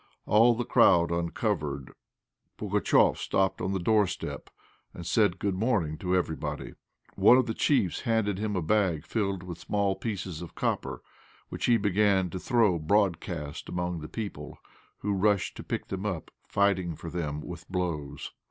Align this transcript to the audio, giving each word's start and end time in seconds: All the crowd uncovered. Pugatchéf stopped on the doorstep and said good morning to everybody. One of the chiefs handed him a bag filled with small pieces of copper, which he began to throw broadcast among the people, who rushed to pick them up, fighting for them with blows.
All 0.25 0.55
the 0.55 0.65
crowd 0.65 1.11
uncovered. 1.11 1.91
Pugatchéf 2.57 3.17
stopped 3.17 3.61
on 3.61 3.71
the 3.71 3.77
doorstep 3.77 4.49
and 4.95 5.05
said 5.05 5.37
good 5.37 5.53
morning 5.53 5.99
to 5.99 6.15
everybody. 6.15 6.73
One 7.13 7.37
of 7.37 7.45
the 7.45 7.53
chiefs 7.53 7.99
handed 8.01 8.39
him 8.39 8.55
a 8.55 8.63
bag 8.63 9.05
filled 9.05 9.43
with 9.43 9.59
small 9.59 9.95
pieces 9.95 10.41
of 10.41 10.55
copper, 10.55 11.03
which 11.49 11.65
he 11.65 11.77
began 11.77 12.31
to 12.31 12.39
throw 12.39 12.79
broadcast 12.79 13.69
among 13.69 13.99
the 13.99 14.09
people, 14.09 14.57
who 15.01 15.13
rushed 15.13 15.55
to 15.57 15.63
pick 15.63 15.89
them 15.89 16.07
up, 16.07 16.31
fighting 16.47 16.95
for 16.95 17.11
them 17.11 17.39
with 17.39 17.69
blows. 17.69 18.31